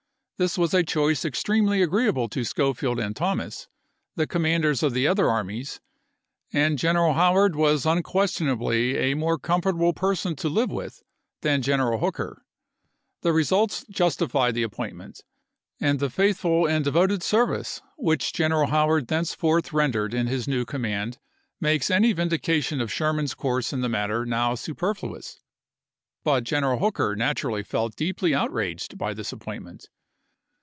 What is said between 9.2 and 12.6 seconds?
comfortable person to live with than General Hooker.